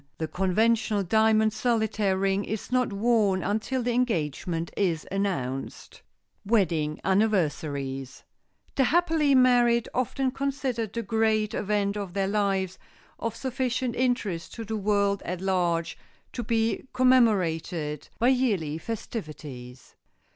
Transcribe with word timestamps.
The 0.17 0.27
conventional 0.27 1.03
diamond 1.03 1.53
solitaire 1.53 2.17
ring 2.17 2.43
is 2.43 2.71
not 2.71 2.91
worn 2.91 3.43
until 3.43 3.83
the 3.83 3.91
engagement 3.91 4.71
is 4.75 5.05
announced. 5.11 6.01
[Sidenote: 6.43 6.51
WEDDING 6.51 6.99
ANNIVERSARIES] 7.05 8.23
The 8.73 8.85
happily 8.85 9.35
married 9.35 9.87
often 9.93 10.31
consider 10.31 10.87
the 10.87 11.03
Great 11.03 11.53
Event 11.53 11.97
of 11.97 12.13
their 12.15 12.27
lives 12.27 12.79
of 13.19 13.35
sufficient 13.35 13.95
interest 13.95 14.55
to 14.55 14.65
the 14.65 14.75
world 14.75 15.21
at 15.23 15.39
large 15.39 15.99
to 16.33 16.43
be 16.43 16.87
commemorated 16.93 18.09
by 18.17 18.29
yearly 18.29 18.79
festivities. 18.79 19.93